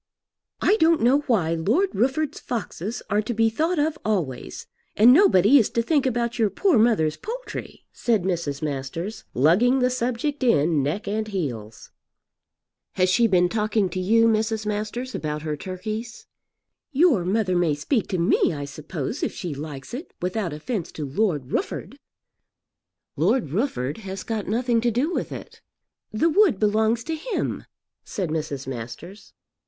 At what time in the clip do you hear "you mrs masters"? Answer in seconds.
13.99-15.13